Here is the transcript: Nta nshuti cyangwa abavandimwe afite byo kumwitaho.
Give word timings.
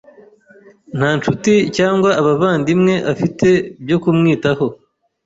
Nta 0.97 1.09
nshuti 1.17 1.53
cyangwa 1.77 2.09
abavandimwe 2.21 2.93
afite 3.11 3.47
byo 3.83 3.97
kumwitaho. 4.03 4.65